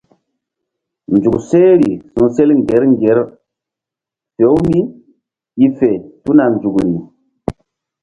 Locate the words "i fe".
5.65-5.91